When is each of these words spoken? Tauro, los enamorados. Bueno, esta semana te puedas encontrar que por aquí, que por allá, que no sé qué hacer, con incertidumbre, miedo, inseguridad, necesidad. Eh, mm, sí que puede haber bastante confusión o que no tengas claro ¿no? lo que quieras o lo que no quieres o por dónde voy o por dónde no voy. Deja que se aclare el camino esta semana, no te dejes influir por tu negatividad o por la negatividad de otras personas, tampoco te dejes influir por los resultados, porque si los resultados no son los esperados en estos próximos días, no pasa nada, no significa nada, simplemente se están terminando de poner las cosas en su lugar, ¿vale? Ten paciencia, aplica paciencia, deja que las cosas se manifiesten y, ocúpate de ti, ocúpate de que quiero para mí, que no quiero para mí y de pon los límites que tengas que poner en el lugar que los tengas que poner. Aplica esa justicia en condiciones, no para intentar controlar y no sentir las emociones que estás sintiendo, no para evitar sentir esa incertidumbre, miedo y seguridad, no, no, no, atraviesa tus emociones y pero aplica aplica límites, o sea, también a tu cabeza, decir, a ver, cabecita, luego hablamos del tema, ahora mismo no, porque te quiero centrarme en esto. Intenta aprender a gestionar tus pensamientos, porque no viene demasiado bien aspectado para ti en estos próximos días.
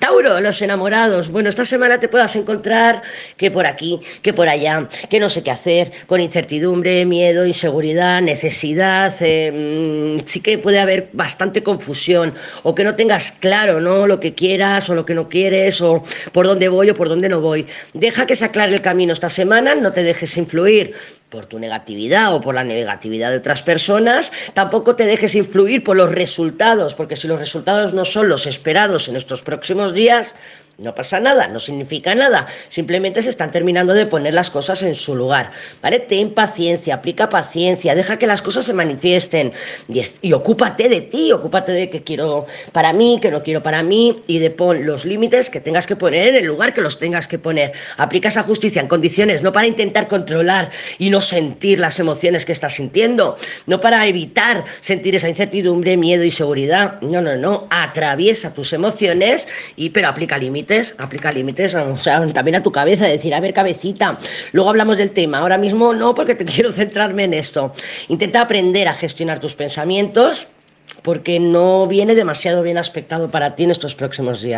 Tauro, 0.00 0.40
los 0.40 0.62
enamorados. 0.62 1.30
Bueno, 1.30 1.50
esta 1.50 1.66
semana 1.66 2.00
te 2.00 2.08
puedas 2.08 2.34
encontrar 2.34 3.02
que 3.36 3.50
por 3.50 3.66
aquí, 3.66 4.00
que 4.22 4.32
por 4.32 4.48
allá, 4.48 4.88
que 5.10 5.20
no 5.20 5.28
sé 5.28 5.42
qué 5.42 5.50
hacer, 5.50 5.92
con 6.06 6.20
incertidumbre, 6.20 7.04
miedo, 7.04 7.46
inseguridad, 7.46 8.22
necesidad. 8.22 9.14
Eh, 9.20 10.16
mm, 10.18 10.26
sí 10.26 10.40
que 10.40 10.56
puede 10.56 10.80
haber 10.80 11.10
bastante 11.12 11.62
confusión 11.62 12.32
o 12.62 12.74
que 12.74 12.82
no 12.82 12.96
tengas 12.96 13.32
claro 13.32 13.78
¿no? 13.80 14.06
lo 14.06 14.20
que 14.20 14.34
quieras 14.34 14.88
o 14.88 14.94
lo 14.94 15.04
que 15.04 15.14
no 15.14 15.28
quieres 15.28 15.82
o 15.82 16.02
por 16.32 16.46
dónde 16.46 16.70
voy 16.70 16.88
o 16.88 16.94
por 16.94 17.10
dónde 17.10 17.28
no 17.28 17.40
voy. 17.42 17.66
Deja 17.92 18.24
que 18.24 18.36
se 18.36 18.46
aclare 18.46 18.72
el 18.72 18.80
camino 18.80 19.12
esta 19.12 19.28
semana, 19.28 19.74
no 19.74 19.92
te 19.92 20.02
dejes 20.02 20.34
influir 20.38 20.94
por 21.30 21.46
tu 21.46 21.58
negatividad 21.58 22.34
o 22.34 22.40
por 22.40 22.54
la 22.54 22.64
negatividad 22.64 23.30
de 23.30 23.38
otras 23.38 23.62
personas, 23.62 24.32
tampoco 24.52 24.96
te 24.96 25.06
dejes 25.06 25.34
influir 25.34 25.82
por 25.84 25.96
los 25.96 26.10
resultados, 26.10 26.94
porque 26.94 27.16
si 27.16 27.28
los 27.28 27.38
resultados 27.38 27.94
no 27.94 28.04
son 28.04 28.28
los 28.28 28.46
esperados 28.46 29.08
en 29.08 29.16
estos 29.16 29.42
próximos 29.42 29.94
días, 29.94 30.34
no 30.80 30.94
pasa 30.94 31.20
nada, 31.20 31.46
no 31.48 31.58
significa 31.58 32.14
nada, 32.14 32.46
simplemente 32.68 33.22
se 33.22 33.30
están 33.30 33.52
terminando 33.52 33.92
de 33.92 34.06
poner 34.06 34.32
las 34.32 34.50
cosas 34.50 34.82
en 34.82 34.94
su 34.94 35.14
lugar, 35.14 35.52
¿vale? 35.82 36.00
Ten 36.00 36.30
paciencia, 36.30 36.94
aplica 36.94 37.28
paciencia, 37.28 37.94
deja 37.94 38.18
que 38.18 38.26
las 38.26 38.40
cosas 38.40 38.64
se 38.64 38.72
manifiesten 38.72 39.52
y, 40.22 40.32
ocúpate 40.32 40.88
de 40.88 41.02
ti, 41.02 41.32
ocúpate 41.32 41.72
de 41.72 41.90
que 41.90 42.02
quiero 42.02 42.46
para 42.72 42.92
mí, 42.92 43.18
que 43.20 43.30
no 43.30 43.42
quiero 43.42 43.62
para 43.62 43.82
mí 43.82 44.22
y 44.26 44.38
de 44.38 44.50
pon 44.50 44.86
los 44.86 45.04
límites 45.04 45.50
que 45.50 45.60
tengas 45.60 45.86
que 45.86 45.96
poner 45.96 46.28
en 46.28 46.36
el 46.36 46.46
lugar 46.46 46.72
que 46.72 46.80
los 46.80 46.98
tengas 46.98 47.28
que 47.28 47.38
poner. 47.38 47.72
Aplica 47.98 48.28
esa 48.28 48.42
justicia 48.42 48.80
en 48.80 48.88
condiciones, 48.88 49.42
no 49.42 49.52
para 49.52 49.66
intentar 49.66 50.08
controlar 50.08 50.70
y 50.98 51.10
no 51.10 51.20
sentir 51.20 51.78
las 51.78 52.00
emociones 52.00 52.46
que 52.46 52.52
estás 52.52 52.74
sintiendo, 52.74 53.36
no 53.66 53.80
para 53.80 54.06
evitar 54.06 54.64
sentir 54.80 55.14
esa 55.14 55.28
incertidumbre, 55.28 55.98
miedo 55.98 56.24
y 56.24 56.30
seguridad, 56.30 57.00
no, 57.02 57.20
no, 57.20 57.36
no, 57.36 57.66
atraviesa 57.70 58.54
tus 58.54 58.72
emociones 58.72 59.46
y 59.76 59.90
pero 59.90 60.08
aplica 60.08 60.38
aplica 60.98 61.32
límites, 61.32 61.74
o 61.74 61.96
sea, 61.96 62.24
también 62.32 62.56
a 62.56 62.62
tu 62.62 62.70
cabeza, 62.70 63.06
decir, 63.06 63.34
a 63.34 63.40
ver, 63.40 63.52
cabecita, 63.52 64.18
luego 64.52 64.70
hablamos 64.70 64.96
del 64.96 65.10
tema, 65.10 65.38
ahora 65.38 65.58
mismo 65.58 65.92
no, 65.92 66.14
porque 66.14 66.34
te 66.34 66.44
quiero 66.52 66.72
centrarme 66.72 67.24
en 67.24 67.34
esto. 67.34 67.72
Intenta 68.08 68.40
aprender 68.40 68.88
a 68.88 68.94
gestionar 68.94 69.40
tus 69.40 69.54
pensamientos, 69.54 70.46
porque 71.02 71.40
no 71.40 71.86
viene 71.86 72.14
demasiado 72.14 72.62
bien 72.62 72.78
aspectado 72.78 73.30
para 73.30 73.54
ti 73.56 73.64
en 73.64 73.70
estos 73.70 73.94
próximos 73.94 74.42
días. 74.42 74.48